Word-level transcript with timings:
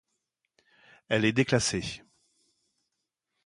Elle 1.09 1.25
est 1.25 1.31
déclassée. 1.31 2.01